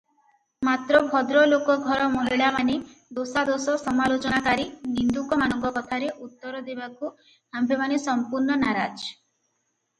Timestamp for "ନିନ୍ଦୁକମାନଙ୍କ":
4.97-5.73